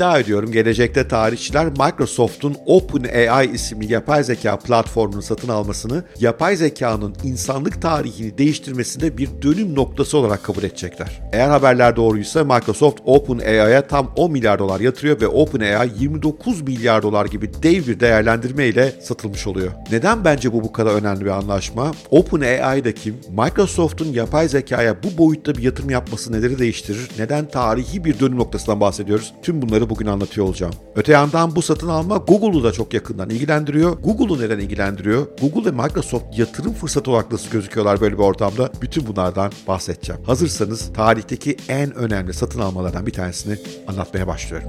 İddia 0.00 0.18
ediyorum 0.18 0.52
gelecekte 0.52 1.08
tarihçiler 1.08 1.66
Microsoft'un 1.66 2.56
OpenAI 2.66 3.50
isimli 3.54 3.92
yapay 3.92 4.24
zeka 4.24 4.58
platformunu 4.58 5.22
satın 5.22 5.48
almasını 5.48 6.04
yapay 6.20 6.56
zekanın 6.56 7.14
insanlık 7.24 7.82
tarihini 7.82 8.38
değiştirmesinde 8.38 9.18
bir 9.18 9.28
dönüm 9.42 9.74
noktası 9.74 10.18
olarak 10.18 10.44
kabul 10.44 10.62
edecekler. 10.62 11.20
Eğer 11.32 11.48
haberler 11.48 11.96
doğruysa 11.96 12.44
Microsoft 12.44 13.00
OpenAI'ya 13.04 13.86
tam 13.86 14.12
10 14.16 14.32
milyar 14.32 14.58
dolar 14.58 14.80
yatırıyor 14.80 15.20
ve 15.20 15.28
OpenAI 15.28 15.90
29 15.98 16.62
milyar 16.62 17.02
dolar 17.02 17.26
gibi 17.26 17.50
dev 17.62 17.86
bir 17.86 18.00
değerlendirme 18.00 18.66
ile 18.66 18.92
satılmış 19.02 19.46
oluyor. 19.46 19.70
Neden 19.92 20.24
bence 20.24 20.52
bu 20.52 20.62
bu 20.62 20.72
kadar 20.72 20.94
önemli 20.94 21.24
bir 21.24 21.30
anlaşma? 21.30 21.92
OpenAI'daki 22.10 23.14
Microsoft'un 23.30 24.12
yapay 24.12 24.48
zekaya 24.48 24.96
bu 25.02 25.18
boyutta 25.18 25.54
bir 25.54 25.62
yatırım 25.62 25.90
yapması 25.90 26.32
neleri 26.32 26.58
değiştirir? 26.58 27.08
Neden 27.18 27.48
tarihi 27.48 28.04
bir 28.04 28.20
dönüm 28.20 28.38
noktasından 28.38 28.80
bahsediyoruz? 28.80 29.34
Tüm 29.42 29.62
bunları 29.62 29.89
bugün 29.90 30.06
anlatıyor 30.06 30.46
olacağım. 30.46 30.74
Öte 30.96 31.12
yandan 31.12 31.56
bu 31.56 31.62
satın 31.62 31.88
alma 31.88 32.16
Google'u 32.16 32.64
da 32.64 32.72
çok 32.72 32.94
yakından 32.94 33.30
ilgilendiriyor. 33.30 33.92
Google'u 33.92 34.40
neden 34.40 34.58
ilgilendiriyor? 34.58 35.26
Google 35.40 35.70
ve 35.70 35.82
Microsoft 35.82 36.38
yatırım 36.38 36.72
fırsatı 36.72 37.10
olarak 37.10 37.32
nasıl 37.32 37.50
gözüküyorlar 37.50 38.00
böyle 38.00 38.14
bir 38.14 38.22
ortamda? 38.22 38.70
Bütün 38.82 39.06
bunlardan 39.06 39.52
bahsedeceğim. 39.68 40.22
Hazırsanız 40.24 40.92
tarihteki 40.92 41.56
en 41.68 41.94
önemli 41.94 42.32
satın 42.34 42.60
almalardan 42.60 43.06
bir 43.06 43.12
tanesini 43.12 43.58
anlatmaya 43.88 44.26
başlıyorum. 44.26 44.68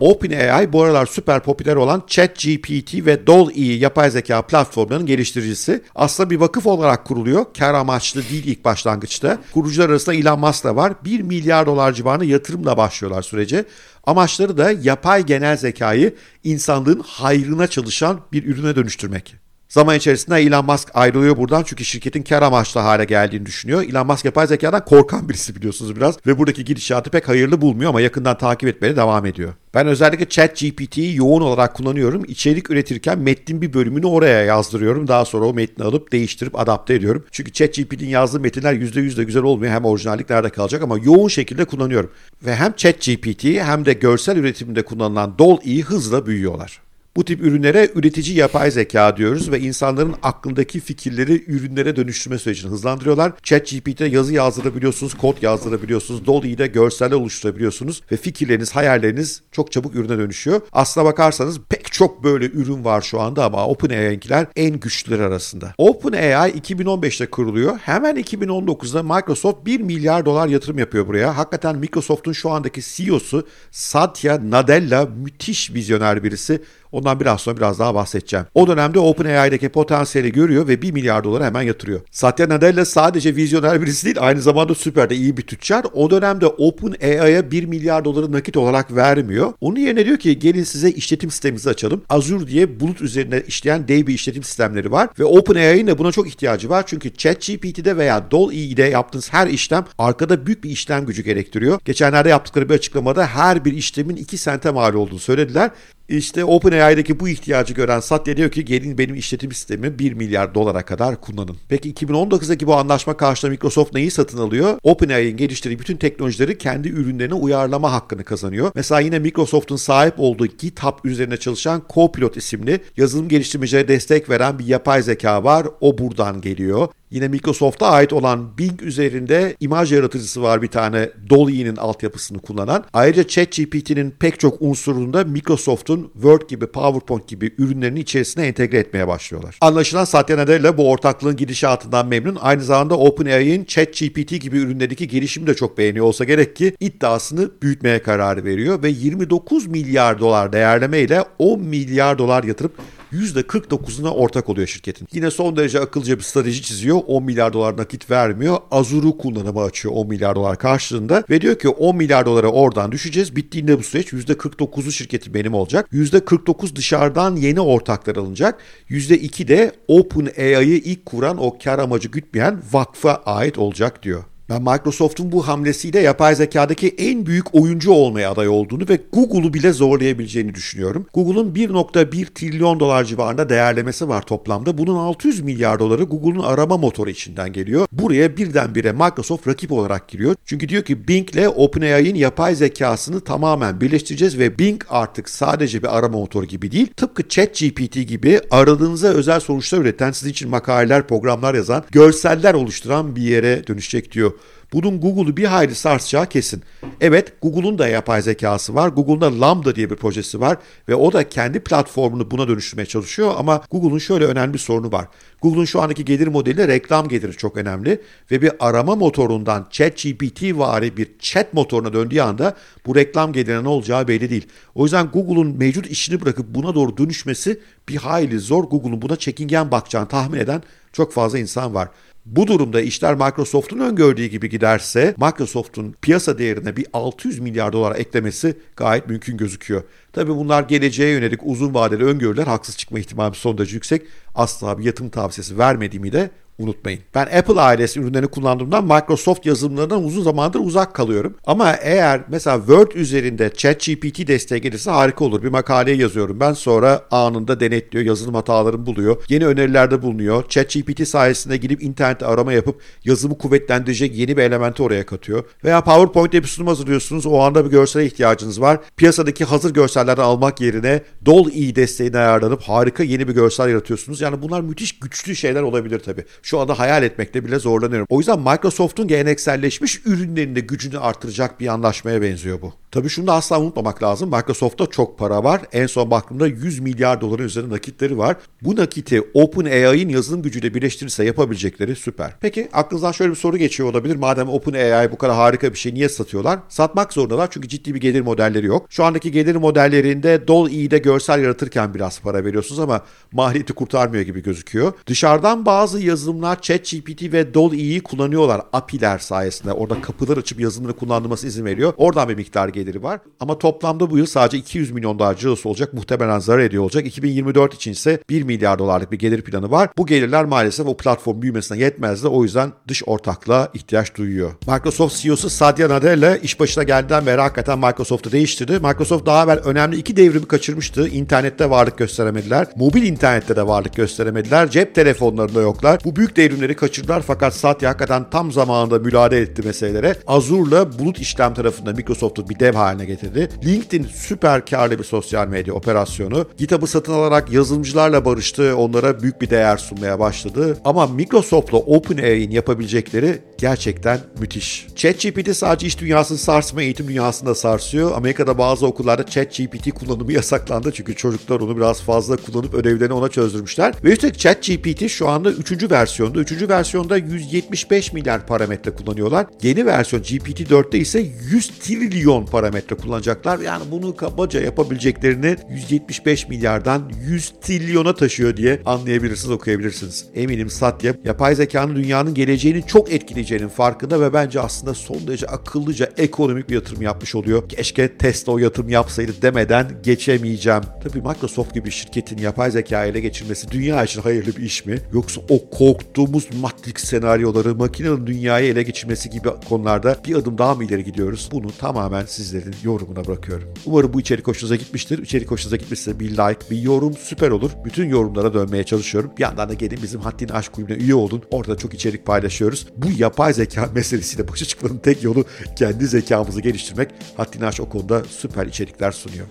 OpenAI 0.00 0.72
bu 0.72 0.82
aralar 0.82 1.06
süper 1.06 1.42
popüler 1.42 1.76
olan 1.76 2.02
ChatGPT 2.06 2.94
ve 2.94 3.26
DALL-E 3.26 3.74
yapay 3.74 4.10
zeka 4.10 4.42
platformlarının 4.42 5.06
geliştiricisi. 5.06 5.82
Aslında 5.94 6.30
bir 6.30 6.36
vakıf 6.36 6.66
olarak 6.66 7.04
kuruluyor. 7.04 7.46
Kar 7.58 7.74
amaçlı 7.74 8.22
değil 8.30 8.46
ilk 8.46 8.64
başlangıçta. 8.64 9.38
Kurucular 9.52 9.90
arasında 9.90 10.14
Elon 10.14 10.40
Musk 10.40 10.64
da 10.64 10.76
var. 10.76 10.92
1 11.04 11.20
milyar 11.20 11.66
dolar 11.66 11.92
civarında 11.92 12.24
yatırımla 12.24 12.76
başlıyorlar 12.76 13.22
sürece. 13.22 13.64
Amaçları 14.04 14.58
da 14.58 14.70
yapay 14.70 15.26
genel 15.26 15.56
zekayı 15.56 16.14
insanlığın 16.44 17.02
hayrına 17.06 17.66
çalışan 17.66 18.20
bir 18.32 18.44
ürüne 18.44 18.76
dönüştürmek. 18.76 19.34
Zaman 19.68 19.96
içerisinde 19.96 20.36
Elon 20.36 20.64
Musk 20.64 20.90
ayrılıyor 20.94 21.36
buradan 21.36 21.62
çünkü 21.66 21.84
şirketin 21.84 22.22
kar 22.22 22.42
amaçlı 22.42 22.80
hale 22.80 23.04
geldiğini 23.04 23.46
düşünüyor. 23.46 23.82
Elon 23.82 24.06
Musk 24.06 24.24
yapay 24.24 24.46
zekadan 24.46 24.84
korkan 24.84 25.28
birisi 25.28 25.56
biliyorsunuz 25.56 25.96
biraz 25.96 26.16
ve 26.26 26.38
buradaki 26.38 26.64
gidişatı 26.64 27.10
pek 27.10 27.28
hayırlı 27.28 27.60
bulmuyor 27.60 27.90
ama 27.90 28.00
yakından 28.00 28.38
takip 28.38 28.68
etmeye 28.68 28.96
devam 28.96 29.26
ediyor. 29.26 29.54
Ben 29.74 29.86
özellikle 29.86 30.28
ChatGPT'yi 30.28 31.16
yoğun 31.16 31.40
olarak 31.40 31.74
kullanıyorum. 31.74 32.24
İçerik 32.28 32.70
üretirken 32.70 33.18
metnin 33.18 33.62
bir 33.62 33.72
bölümünü 33.72 34.06
oraya 34.06 34.44
yazdırıyorum. 34.44 35.08
Daha 35.08 35.24
sonra 35.24 35.44
o 35.44 35.54
metni 35.54 35.84
alıp 35.84 36.12
değiştirip 36.12 36.58
adapte 36.58 36.94
ediyorum. 36.94 37.24
Çünkü 37.30 37.52
ChatGPT'nin 37.52 38.08
yazdığı 38.08 38.40
metinler 38.40 38.74
%100 38.74 39.16
de 39.16 39.24
güzel 39.24 39.42
olmuyor. 39.42 39.72
Hem 39.72 39.84
orijinallik 39.84 40.30
nerede 40.30 40.50
kalacak 40.50 40.82
ama 40.82 40.98
yoğun 40.98 41.28
şekilde 41.28 41.64
kullanıyorum. 41.64 42.10
Ve 42.42 42.54
hem 42.54 42.72
ChatGPT 42.72 43.44
hem 43.44 43.84
de 43.84 43.92
görsel 43.92 44.36
üretimde 44.36 44.84
kullanılan 44.84 45.38
DALL-E 45.38 45.80
hızla 45.80 46.26
büyüyorlar. 46.26 46.83
Bu 47.16 47.24
tip 47.24 47.40
ürünlere 47.40 47.90
üretici 47.94 48.36
yapay 48.36 48.70
zeka 48.70 49.16
diyoruz 49.16 49.50
ve 49.50 49.60
insanların 49.60 50.14
aklındaki 50.22 50.80
fikirleri 50.80 51.44
ürünlere 51.46 51.96
dönüştürme 51.96 52.38
sürecini 52.38 52.70
hızlandırıyorlar. 52.70 53.32
ChatGPT'de 53.42 54.06
yazı 54.06 54.32
yazdırabiliyorsunuz, 54.32 55.14
kod 55.14 55.42
yazdırabiliyorsunuz, 55.42 56.26
Dolly'de 56.26 56.66
görseller 56.66 57.16
oluşturabiliyorsunuz 57.16 58.02
ve 58.12 58.16
fikirleriniz, 58.16 58.76
hayalleriniz 58.76 59.42
çok 59.52 59.72
çabuk 59.72 59.94
ürüne 59.94 60.18
dönüşüyor. 60.18 60.60
Aslına 60.72 61.04
bakarsanız 61.04 61.60
pek 61.68 61.92
çok 61.92 62.24
böyle 62.24 62.46
ürün 62.46 62.84
var 62.84 63.02
şu 63.02 63.20
anda 63.20 63.44
ama 63.44 63.66
OpenAI'nkiler 63.66 64.46
en 64.56 64.80
güçlüleri 64.80 65.22
arasında. 65.22 65.74
OpenAI 65.78 66.50
2015'te 66.50 67.26
kuruluyor. 67.26 67.78
Hemen 67.78 68.16
2019'da 68.16 69.02
Microsoft 69.02 69.66
1 69.66 69.80
milyar 69.80 70.26
dolar 70.26 70.48
yatırım 70.48 70.78
yapıyor 70.78 71.06
buraya. 71.06 71.36
Hakikaten 71.36 71.76
Microsoft'un 71.76 72.32
şu 72.32 72.50
andaki 72.50 72.80
CEO'su 72.82 73.46
Satya 73.70 74.50
Nadella 74.50 75.06
müthiş 75.06 75.74
vizyoner 75.74 76.24
birisi. 76.24 76.60
Ondan 76.94 77.20
biraz 77.20 77.40
sonra 77.40 77.56
biraz 77.56 77.78
daha 77.78 77.94
bahsedeceğim. 77.94 78.46
O 78.54 78.66
dönemde 78.66 78.98
OpenAI'deki 78.98 79.68
potansiyeli 79.68 80.32
görüyor 80.32 80.68
ve 80.68 80.82
1 80.82 80.92
milyar 80.92 81.24
doları 81.24 81.44
hemen 81.44 81.62
yatırıyor. 81.62 82.00
Satya 82.10 82.48
Nadella 82.48 82.84
sadece 82.84 83.36
vizyoner 83.36 83.82
birisi 83.82 84.04
değil 84.04 84.16
aynı 84.20 84.40
zamanda 84.40 84.74
süper 84.74 85.10
de 85.10 85.16
iyi 85.16 85.36
bir 85.36 85.42
tüccar. 85.42 85.86
O 85.92 86.10
dönemde 86.10 86.46
OpenAI'ya 86.46 87.50
1 87.50 87.64
milyar 87.64 88.04
doları 88.04 88.32
nakit 88.32 88.56
olarak 88.56 88.96
vermiyor. 88.96 89.52
Onun 89.60 89.80
yerine 89.80 90.06
diyor 90.06 90.16
ki 90.16 90.38
gelin 90.38 90.64
size 90.64 90.90
işletim 90.90 91.30
sistemimizi 91.30 91.70
açalım. 91.70 92.02
Azure 92.08 92.46
diye 92.46 92.80
bulut 92.80 93.00
üzerine 93.00 93.42
işleyen 93.46 93.88
dev 93.88 94.06
bir 94.06 94.14
işletim 94.14 94.42
sistemleri 94.42 94.92
var 94.92 95.08
ve 95.18 95.24
OpenAI'nin 95.24 95.86
de 95.86 95.98
buna 95.98 96.12
çok 96.12 96.28
ihtiyacı 96.28 96.70
var. 96.70 96.84
Çünkü 96.86 97.14
ChatGPT'de 97.14 97.96
veya 97.96 98.30
DALL-E'de 98.30 98.82
yaptığınız 98.82 99.32
her 99.32 99.46
işlem 99.46 99.84
arkada 99.98 100.46
büyük 100.46 100.64
bir 100.64 100.70
işlem 100.70 101.06
gücü 101.06 101.22
gerektiriyor. 101.22 101.80
Geçenlerde 101.84 102.28
yaptıkları 102.28 102.68
bir 102.68 102.74
açıklamada 102.74 103.26
her 103.26 103.64
bir 103.64 103.72
işlemin 103.72 104.16
2 104.16 104.38
sente 104.38 104.70
mal 104.70 104.94
olduğunu 104.94 105.18
söylediler. 105.18 105.70
İşte 106.08 106.44
OpenAI'deki 106.44 107.20
bu 107.20 107.28
ihtiyacı 107.28 107.74
gören 107.74 108.00
Satya 108.00 108.36
diyor 108.36 108.50
ki 108.50 108.64
gelin 108.64 108.98
benim 108.98 109.14
işletim 109.14 109.52
sistemi 109.52 109.98
1 109.98 110.12
milyar 110.12 110.54
dolara 110.54 110.82
kadar 110.82 111.20
kullanın. 111.20 111.56
Peki 111.68 111.94
2019'daki 111.94 112.66
bu 112.66 112.74
anlaşma 112.74 113.16
karşılığında 113.16 113.52
Microsoft 113.54 113.94
neyi 113.94 114.10
satın 114.10 114.38
alıyor? 114.38 114.78
OpenAI'nin 114.82 115.36
geliştirdiği 115.36 115.78
bütün 115.78 115.96
teknolojileri 115.96 116.58
kendi 116.58 116.88
ürünlerine 116.88 117.34
uyarlama 117.34 117.92
hakkını 117.92 118.24
kazanıyor. 118.24 118.70
Mesela 118.74 119.00
yine 119.00 119.18
Microsoft'un 119.18 119.76
sahip 119.76 120.14
olduğu 120.18 120.46
GitHub 120.46 121.04
üzerine 121.04 121.36
çalışan 121.36 121.82
Copilot 121.94 122.36
isimli 122.36 122.80
yazılım 122.96 123.28
geliştirmecilere 123.28 123.88
destek 123.88 124.30
veren 124.30 124.58
bir 124.58 124.66
yapay 124.66 125.02
zeka 125.02 125.44
var. 125.44 125.66
O 125.80 125.98
buradan 125.98 126.40
geliyor. 126.40 126.88
Yine 127.14 127.28
Microsoft'a 127.28 127.86
ait 127.86 128.12
olan 128.12 128.58
Bing 128.58 128.82
üzerinde 128.82 129.56
imaj 129.60 129.92
yaratıcısı 129.92 130.42
var 130.42 130.62
bir 130.62 130.68
tane 130.68 131.10
Dolly'nin 131.30 131.76
altyapısını 131.76 132.38
kullanan. 132.38 132.84
Ayrıca 132.92 133.26
ChatGPT'nin 133.26 134.10
pek 134.10 134.40
çok 134.40 134.62
unsurunda 134.62 135.24
Microsoft'un 135.24 136.10
Word 136.12 136.48
gibi 136.48 136.66
PowerPoint 136.66 137.28
gibi 137.28 137.54
ürünlerini 137.58 138.00
içerisine 138.00 138.46
entegre 138.46 138.78
etmeye 138.78 139.08
başlıyorlar. 139.08 139.58
Anlaşılan 139.60 140.04
Satya 140.04 140.36
Nadella 140.36 140.76
bu 140.76 140.90
ortaklığın 140.90 141.36
gidişatından 141.36 142.06
memnun. 142.06 142.38
Aynı 142.40 142.62
zamanda 142.62 142.98
OpenAI'nin 142.98 143.64
ChatGPT 143.64 144.40
gibi 144.40 144.58
ürünlerdeki 144.58 145.08
gelişimi 145.08 145.46
de 145.46 145.54
çok 145.54 145.78
beğeniyor 145.78 146.06
olsa 146.06 146.24
gerek 146.24 146.56
ki 146.56 146.76
iddiasını 146.80 147.50
büyütmeye 147.62 148.02
kararı 148.02 148.44
veriyor 148.44 148.82
ve 148.82 148.88
29 148.88 149.66
milyar 149.66 150.18
dolar 150.18 150.52
değerleme 150.52 151.00
ile 151.00 151.24
10 151.38 151.60
milyar 151.60 152.18
dolar 152.18 152.44
yatırıp 152.44 152.72
%49'una 153.14 154.08
ortak 154.08 154.48
oluyor 154.48 154.66
şirketin. 154.66 155.08
Yine 155.12 155.30
son 155.30 155.56
derece 155.56 155.80
akılcı 155.80 156.18
bir 156.18 156.22
strateji 156.22 156.62
çiziyor. 156.62 157.00
10 157.06 157.24
milyar 157.24 157.52
dolar 157.52 157.76
nakit 157.76 158.10
vermiyor. 158.10 158.58
Azure'u 158.70 159.18
kullanıma 159.18 159.64
açıyor 159.64 159.94
10 159.94 160.08
milyar 160.08 160.36
dolar 160.36 160.58
karşılığında 160.58 161.24
ve 161.30 161.40
diyor 161.40 161.58
ki 161.58 161.68
10 161.68 161.96
milyar 161.96 162.26
dolara 162.26 162.48
oradan 162.48 162.92
düşeceğiz. 162.92 163.36
Bittiğinde 163.36 163.78
bu 163.78 163.82
süreç 163.82 164.12
%49'u 164.12 164.92
şirketi 164.92 165.34
benim 165.34 165.54
olacak. 165.54 165.88
%49 165.92 166.76
dışarıdan 166.76 167.36
yeni 167.36 167.60
ortaklar 167.60 168.16
alınacak. 168.16 168.60
%2 168.90 169.48
de 169.48 169.72
OpenAI'yı 169.88 170.76
ilk 170.76 171.06
kuran 171.06 171.44
o 171.44 171.58
kar 171.64 171.78
amacı 171.78 172.08
gütmeyen 172.08 172.62
vakfa 172.72 173.22
ait 173.26 173.58
olacak 173.58 174.02
diyor. 174.02 174.24
Ben 174.48 174.62
Microsoft'un 174.62 175.32
bu 175.32 175.48
hamlesiyle 175.48 176.00
yapay 176.00 176.34
zekadaki 176.34 176.88
en 176.88 177.26
büyük 177.26 177.54
oyuncu 177.54 177.92
olmaya 177.92 178.30
aday 178.30 178.48
olduğunu 178.48 178.88
ve 178.88 178.98
Google'u 179.12 179.54
bile 179.54 179.72
zorlayabileceğini 179.72 180.54
düşünüyorum. 180.54 181.06
Google'un 181.14 181.54
1.1 181.54 182.26
trilyon 182.34 182.80
dolar 182.80 183.04
civarında 183.04 183.48
değerlemesi 183.48 184.08
var 184.08 184.22
toplamda. 184.22 184.78
Bunun 184.78 184.96
600 184.96 185.40
milyar 185.40 185.78
doları 185.78 186.02
Google'un 186.02 186.42
arama 186.42 186.76
motoru 186.76 187.10
içinden 187.10 187.52
geliyor. 187.52 187.86
Buraya 187.92 188.36
birdenbire 188.36 188.92
Microsoft 188.92 189.48
rakip 189.48 189.72
olarak 189.72 190.08
giriyor. 190.08 190.34
Çünkü 190.44 190.68
diyor 190.68 190.82
ki 190.82 191.08
Bing 191.08 191.30
ile 191.30 191.48
OpenAI'nin 191.48 192.18
yapay 192.18 192.54
zekasını 192.54 193.20
tamamen 193.20 193.80
birleştireceğiz 193.80 194.38
ve 194.38 194.58
Bing 194.58 194.82
artık 194.88 195.28
sadece 195.28 195.82
bir 195.82 195.98
arama 195.98 196.18
motoru 196.18 196.46
gibi 196.46 196.70
değil, 196.72 196.86
tıpkı 196.96 197.28
ChatGPT 197.28 198.08
gibi 198.08 198.40
aradığınıza 198.50 199.08
özel 199.08 199.40
sonuçlar 199.40 199.78
üreten, 199.78 200.12
sizin 200.12 200.30
için 200.30 200.50
makaleler, 200.50 201.06
programlar 201.06 201.54
yazan, 201.54 201.84
görseller 201.90 202.54
oluşturan 202.54 203.16
bir 203.16 203.22
yere 203.22 203.66
dönüşecek 203.66 204.12
diyor. 204.12 204.33
Bunun 204.74 205.00
Google'u 205.00 205.36
bir 205.36 205.44
hayli 205.44 205.74
sarsacağı 205.74 206.26
kesin. 206.26 206.62
Evet 207.00 207.32
Google'un 207.42 207.78
da 207.78 207.88
yapay 207.88 208.22
zekası 208.22 208.74
var. 208.74 208.88
Google'un 208.88 209.20
da 209.20 209.40
Lambda 209.40 209.76
diye 209.76 209.90
bir 209.90 209.96
projesi 209.96 210.40
var 210.40 210.56
ve 210.88 210.94
o 210.94 211.12
da 211.12 211.28
kendi 211.28 211.60
platformunu 211.60 212.30
buna 212.30 212.48
dönüştürmeye 212.48 212.86
çalışıyor 212.86 213.34
ama 213.38 213.62
Google'un 213.70 213.98
şöyle 213.98 214.24
önemli 214.24 214.54
bir 214.54 214.58
sorunu 214.58 214.92
var. 214.92 215.08
Google'un 215.42 215.64
şu 215.64 215.82
andaki 215.82 216.04
gelir 216.04 216.26
modeli 216.26 216.68
reklam 216.68 217.08
geliri 217.08 217.32
çok 217.32 217.56
önemli 217.56 218.00
ve 218.30 218.42
bir 218.42 218.52
arama 218.60 218.96
motorundan 218.96 219.66
ChatGPT 219.70 220.42
vari 220.42 220.96
bir 220.96 221.08
chat 221.18 221.54
motoruna 221.54 221.92
döndüğü 221.92 222.20
anda 222.20 222.56
bu 222.86 222.96
reklam 222.96 223.32
gelirine 223.32 223.64
ne 223.64 223.68
olacağı 223.68 224.08
belli 224.08 224.30
değil. 224.30 224.46
O 224.74 224.82
yüzden 224.82 225.06
Google'un 225.06 225.56
mevcut 225.58 225.86
işini 225.86 226.20
bırakıp 226.20 226.46
buna 226.48 226.74
doğru 226.74 226.96
dönüşmesi 226.96 227.60
bir 227.88 227.96
hayli 227.96 228.38
zor. 228.38 228.64
Google'un 228.64 229.02
buna 229.02 229.16
çekingen 229.16 229.70
bakacağını 229.70 230.08
tahmin 230.08 230.38
eden 230.38 230.62
çok 230.92 231.12
fazla 231.12 231.38
insan 231.38 231.74
var. 231.74 231.88
Bu 232.26 232.46
durumda 232.46 232.80
işler 232.80 233.14
Microsoft'un 233.14 233.78
öngördüğü 233.78 234.26
gibi 234.26 234.48
giderse 234.48 235.14
Microsoft'un 235.18 235.94
piyasa 236.02 236.38
değerine 236.38 236.76
bir 236.76 236.86
600 236.92 237.38
milyar 237.38 237.72
dolar 237.72 237.96
eklemesi 237.96 238.58
gayet 238.76 239.08
mümkün 239.08 239.36
gözüküyor. 239.36 239.82
Tabi 240.12 240.30
bunlar 240.30 240.62
geleceğe 240.62 241.10
yönelik 241.10 241.40
uzun 241.42 241.74
vadeli 241.74 242.04
öngörüler 242.04 242.46
haksız 242.46 242.76
çıkma 242.76 242.98
ihtimali 242.98 243.34
son 243.34 243.58
derece 243.58 243.74
yüksek. 243.74 244.02
Asla 244.34 244.78
bir 244.78 244.84
yatırım 244.84 245.10
tavsiyesi 245.10 245.58
vermediğimi 245.58 246.12
de 246.12 246.30
unutmayın. 246.58 247.00
Ben 247.14 247.26
Apple 247.38 247.60
ailesi 247.60 248.00
ürünlerini 248.00 248.28
kullandığımdan 248.28 248.84
Microsoft 248.84 249.46
yazılımlarından 249.46 250.04
uzun 250.04 250.22
zamandır 250.22 250.60
uzak 250.60 250.94
kalıyorum. 250.94 251.36
Ama 251.46 251.72
eğer 251.72 252.20
mesela 252.28 252.58
Word 252.58 252.92
üzerinde 252.92 253.50
ChatGPT 253.56 254.28
desteği 254.28 254.60
gelirse 254.60 254.90
harika 254.90 255.24
olur. 255.24 255.42
Bir 255.42 255.48
makale 255.48 255.92
yazıyorum 255.92 256.40
ben 256.40 256.52
sonra 256.52 257.02
anında 257.10 257.60
denetliyor, 257.60 258.04
yazılım 258.04 258.34
hatalarını 258.34 258.86
buluyor, 258.86 259.24
yeni 259.28 259.46
önerilerde 259.46 260.02
bulunuyor. 260.02 260.48
ChatGPT 260.48 261.08
sayesinde 261.08 261.56
gidip 261.56 261.82
internette 261.82 262.26
arama 262.26 262.52
yapıp 262.52 262.80
yazımı 263.04 263.38
kuvvetlendirecek 263.38 264.16
yeni 264.16 264.36
bir 264.36 264.42
elementi 264.42 264.82
oraya 264.82 265.06
katıyor. 265.06 265.44
Veya 265.64 265.80
PowerPoint'te 265.84 266.42
bir 266.42 266.48
sunum 266.48 266.68
hazırlıyorsunuz. 266.68 267.26
O 267.26 267.40
anda 267.40 267.64
bir 267.64 267.70
görsele 267.70 268.06
ihtiyacınız 268.06 268.60
var. 268.60 268.80
Piyasadaki 268.96 269.44
hazır 269.44 269.74
görsellerden 269.74 270.22
almak 270.22 270.60
yerine 270.60 271.02
Dall-E 271.26 271.76
desteğini 271.76 272.16
ayarlanıp 272.18 272.62
harika 272.62 273.02
yeni 273.02 273.28
bir 273.28 273.32
görsel 273.32 273.68
yaratıyorsunuz. 273.68 274.20
Yani 274.20 274.42
bunlar 274.42 274.60
müthiş 274.60 274.98
güçlü 274.98 275.36
şeyler 275.36 275.62
olabilir 275.62 275.98
tabii. 275.98 276.24
Şu 276.44 276.60
anda 276.60 276.78
hayal 276.78 277.02
etmekte 277.02 277.44
bile 277.44 277.58
zorlanıyorum. 277.58 278.06
O 278.10 278.18
yüzden 278.18 278.38
Microsoft'un 278.38 279.08
gelenekselleşmiş 279.08 280.00
ürünlerinde 280.06 280.60
gücünü 280.60 280.98
artıracak 280.98 281.60
bir 281.60 281.66
anlaşmaya 281.66 282.22
benziyor 282.22 282.62
bu. 282.62 282.72
Tabii 282.94 283.08
şunu 283.08 283.26
da 283.26 283.32
asla 283.34 283.60
unutmamak 283.60 284.02
lazım. 284.02 284.30
Microsoft'ta 284.30 284.86
çok 284.86 285.18
para 285.18 285.44
var. 285.44 285.62
En 285.72 285.86
son 285.86 286.10
baktığımda 286.10 286.46
100 286.46 286.80
milyar 286.80 287.20
doların 287.20 287.44
üzerinde 287.44 287.74
nakitleri 287.74 288.18
var. 288.18 288.36
Bu 288.62 288.76
nakiti 288.76 289.22
OpenAI'nin 289.34 290.12
yazılım 290.12 290.42
gücüyle 290.42 290.74
birleştirirse 290.74 291.24
yapabilecekleri 291.24 291.96
süper. 291.96 292.34
Peki 292.40 292.68
aklınızdan 292.72 293.12
şöyle 293.12 293.30
bir 293.30 293.36
soru 293.36 293.56
geçiyor 293.56 293.90
olabilir. 293.90 294.16
Madem 294.16 294.48
OpenAI 294.48 295.12
bu 295.12 295.18
kadar 295.18 295.36
harika 295.36 295.72
bir 295.72 295.78
şey 295.78 295.94
niye 295.94 296.08
satıyorlar? 296.08 296.58
Satmak 296.68 297.12
zorundalar 297.12 297.50
çünkü 297.50 297.68
ciddi 297.68 297.94
bir 297.94 298.00
gelir 298.00 298.20
modelleri 298.20 298.66
yok. 298.66 298.86
Şu 298.90 299.04
andaki 299.04 299.32
gelir 299.32 299.56
modellerinde 299.56 300.48
Dall-E'de 300.48 300.98
görsel 300.98 301.42
yaratırken 301.42 301.94
biraz 301.94 302.20
para 302.20 302.44
veriyorsunuz 302.44 302.80
ama 302.80 303.00
maliyeti 303.32 303.72
kurtarmıyor 303.72 304.22
gibi 304.24 304.42
gözüküyor. 304.42 304.92
Dışarıdan 305.06 305.66
bazı 305.66 306.00
yazılımlar 306.00 306.60
ChatGPT 306.60 307.22
ve 307.22 307.54
Dall-E'yi 307.54 308.00
kullanıyorlar 308.00 308.62
API'ler 308.72 309.18
sayesinde. 309.18 309.72
Orada 309.72 310.00
kapılar 310.00 310.36
açıp 310.36 310.60
yazılımını 310.60 310.96
kullandırması 310.96 311.46
izin 311.46 311.64
veriyor. 311.64 311.92
Oradan 311.96 312.28
bir 312.28 312.34
miktar 312.34 312.68
geliri 312.84 313.02
var. 313.02 313.20
Ama 313.40 313.58
toplamda 313.58 314.10
bu 314.10 314.18
yıl 314.18 314.26
sadece 314.26 314.58
200 314.58 314.90
milyon 314.90 315.18
dolar 315.18 315.36
cirosu 315.36 315.68
olacak. 315.68 315.94
Muhtemelen 315.94 316.38
zarar 316.38 316.58
ediyor 316.58 316.82
olacak. 316.82 317.06
2024 317.06 317.74
için 317.74 317.92
ise 317.92 318.18
1 318.30 318.42
milyar 318.42 318.78
dolarlık 318.78 319.12
bir 319.12 319.18
gelir 319.18 319.42
planı 319.42 319.70
var. 319.70 319.88
Bu 319.98 320.06
gelirler 320.06 320.44
maalesef 320.44 320.86
o 320.86 320.96
platform 320.96 321.42
büyümesine 321.42 321.78
yetmez 321.78 322.22
de 322.22 322.28
o 322.28 322.42
yüzden 322.42 322.72
dış 322.88 323.02
ortaklığa 323.06 323.68
ihtiyaç 323.74 324.14
duyuyor. 324.14 324.52
Microsoft 324.66 325.16
CEO'su 325.16 325.50
Satya 325.50 325.88
Nadella 325.88 326.36
iş 326.36 326.60
başına 326.60 326.84
geldiğinden 326.84 327.26
beri 327.26 327.40
hakikaten 327.40 327.78
Microsoft'u 327.78 328.32
değiştirdi. 328.32 328.72
Microsoft 328.72 329.26
daha 329.26 329.44
evvel 329.44 329.58
önemli 329.58 329.96
iki 329.96 330.16
devrimi 330.16 330.46
kaçırmıştı. 330.46 331.08
İnternette 331.08 331.70
varlık 331.70 331.98
gösteremediler. 331.98 332.66
Mobil 332.76 333.02
internette 333.02 333.56
de 333.56 333.66
varlık 333.66 333.96
gösteremediler. 333.96 334.70
Cep 334.70 334.94
telefonlarında 334.94 335.60
yoklar. 335.60 336.00
Bu 336.04 336.16
büyük 336.16 336.36
devrimleri 336.36 336.76
kaçırdılar 336.76 337.22
fakat 337.26 337.54
Satya 337.54 337.90
hakikaten 337.90 338.30
tam 338.30 338.52
zamanında 338.52 338.98
müdahale 338.98 339.40
etti 339.40 339.62
meselelere. 339.62 340.16
Azure'la 340.26 340.98
bulut 340.98 341.18
işlem 341.18 341.54
tarafında 341.54 341.92
Microsoft'u 341.92 342.48
bir 342.48 342.58
dev 342.60 342.73
haline 342.74 343.04
getirdi. 343.04 343.48
LinkedIn 343.64 344.06
süper 344.14 344.66
karlı 344.66 344.98
bir 344.98 345.04
sosyal 345.04 345.48
medya 345.48 345.74
operasyonu. 345.74 346.46
GitHub'ı 346.56 346.86
satın 346.86 347.12
alarak 347.12 347.52
yazılımcılarla 347.52 348.24
barıştı. 348.24 348.76
Onlara 348.76 349.22
büyük 349.22 349.40
bir 349.40 349.50
değer 349.50 349.76
sunmaya 349.76 350.18
başladı. 350.18 350.78
Ama 350.84 351.06
Microsoft'la 351.06 351.78
OpenAI'nin 351.78 352.50
yapabilecekleri 352.50 353.38
gerçekten 353.58 354.20
müthiş. 354.38 354.86
ChatGPT 354.96 355.56
sadece 355.56 355.86
iş 355.86 356.00
dünyasını 356.00 356.38
sarsmıyor, 356.38 356.84
eğitim 356.84 357.08
dünyasını 357.08 357.48
da 357.48 357.54
sarsıyor. 357.54 358.12
Amerika'da 358.16 358.58
bazı 358.58 358.86
okullarda 358.86 359.26
ChatGPT 359.26 359.94
kullanımı 359.94 360.32
yasaklandı 360.44 360.92
çünkü 360.92 361.14
çocuklar 361.14 361.60
onu 361.60 361.76
biraz 361.76 362.02
fazla 362.02 362.36
kullanıp 362.36 362.74
ödevlerini 362.74 363.14
ona 363.14 363.28
çözdürmüşler. 363.28 363.94
Ve 364.04 364.12
üstelik 364.12 364.38
ChatGPT 364.38 365.08
şu 365.08 365.28
anda 365.28 365.50
3. 365.50 365.90
versiyonda. 365.90 366.38
3. 366.38 366.68
versiyonda 366.68 367.16
175 367.16 368.12
milyar 368.12 368.46
parametre 368.46 368.90
kullanıyorlar. 368.90 369.46
Yeni 369.62 369.86
versiyon 369.86 370.22
GPT-4'te 370.22 370.98
ise 370.98 371.20
100 371.50 371.68
trilyon 371.68 372.46
parametre 372.46 372.63
kullanacaklar. 372.96 373.58
Yani 373.58 373.84
bunu 373.90 374.16
kabaca 374.16 374.60
yapabileceklerini 374.60 375.56
175 375.70 376.48
milyardan 376.48 377.12
100 377.26 377.52
trilyona 377.60 378.14
taşıyor 378.14 378.56
diye 378.56 378.80
anlayabilirsiniz, 378.86 379.50
okuyabilirsiniz. 379.50 380.26
Eminim 380.34 380.70
Satya 380.70 381.14
yapay 381.24 381.54
zekanın 381.54 381.96
dünyanın 381.96 382.34
geleceğini 382.34 382.86
çok 382.86 383.12
etkileyeceğinin 383.12 383.68
farkında 383.68 384.20
ve 384.20 384.32
bence 384.32 384.60
aslında 384.60 384.94
son 384.94 385.26
derece 385.26 385.46
akıllıca 385.46 386.08
ekonomik 386.16 386.68
bir 386.68 386.74
yatırım 386.74 387.02
yapmış 387.02 387.34
oluyor. 387.34 387.68
Keşke 387.68 388.16
Tesla 388.16 388.52
o 388.52 388.58
yatırım 388.58 388.88
yapsaydı 388.88 389.32
demeden 389.42 389.90
geçemeyeceğim. 390.02 390.82
Tabii 391.02 391.28
Microsoft 391.28 391.74
gibi 391.74 391.90
şirketin 391.90 392.38
yapay 392.38 392.70
zeka 392.70 393.04
ele 393.04 393.20
geçirmesi 393.20 393.70
dünya 393.70 394.04
için 394.04 394.20
hayırlı 394.20 394.56
bir 394.56 394.62
iş 394.62 394.86
mi? 394.86 394.98
Yoksa 395.12 395.40
o 395.48 395.70
korktuğumuz 395.70 396.48
Matrix 396.60 397.04
senaryoları, 397.04 397.74
makinenin 397.74 398.26
dünyayı 398.26 398.72
ele 398.72 398.82
geçirmesi 398.82 399.30
gibi 399.30 399.48
konularda 399.68 400.16
bir 400.26 400.34
adım 400.34 400.58
daha 400.58 400.74
mı 400.74 400.84
ileri 400.84 401.04
gidiyoruz? 401.04 401.48
Bunu 401.52 401.66
tamamen 401.78 402.24
sizlerin 402.44 402.74
yorumuna 402.84 403.26
bırakıyorum. 403.26 403.68
Umarım 403.86 404.12
bu 404.12 404.20
içerik 404.20 404.46
hoşunuza 404.46 404.76
gitmiştir. 404.76 405.18
İçerik 405.18 405.50
hoşunuza 405.50 405.76
gitmişse 405.76 406.20
bir 406.20 406.30
like, 406.30 406.70
bir 406.70 406.78
yorum 406.78 407.14
süper 407.14 407.50
olur. 407.50 407.70
Bütün 407.84 408.08
yorumlara 408.08 408.54
dönmeye 408.54 408.84
çalışıyorum. 408.84 409.32
Bir 409.38 409.42
yandan 409.42 409.68
da 409.68 409.74
gelin 409.74 409.98
bizim 410.02 410.20
Haddin 410.20 410.48
Aşk 410.48 410.72
Kulübü'ne 410.72 410.96
üye 410.96 411.14
olun. 411.14 411.42
Orada 411.50 411.76
çok 411.76 411.94
içerik 411.94 412.26
paylaşıyoruz. 412.26 412.86
Bu 412.96 413.06
yapay 413.18 413.54
zeka 413.54 413.88
meselesiyle 413.94 414.48
başa 414.48 414.64
çıkmanın 414.64 414.98
tek 414.98 415.22
yolu 415.22 415.44
kendi 415.76 416.06
zekamızı 416.06 416.60
geliştirmek. 416.60 417.10
Haddin 417.36 417.60
Aşk 417.60 417.80
o 417.80 417.88
konuda 417.88 418.22
süper 418.24 418.66
içerikler 418.66 419.12
sunuyor. 419.12 419.46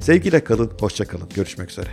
Sevgiyle 0.00 0.44
kalın, 0.44 0.70
hoşça 0.80 1.04
kalın. 1.04 1.28
Görüşmek 1.34 1.70
üzere. 1.70 1.88